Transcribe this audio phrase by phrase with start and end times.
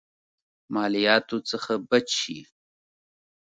[0.73, 2.39] مالياتو څخه بچ شي.